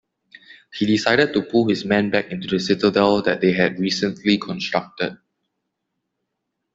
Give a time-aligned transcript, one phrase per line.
[0.73, 5.19] He decided to pull his men back into the citadel they had recently constructed.